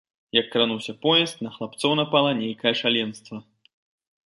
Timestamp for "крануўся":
0.53-0.93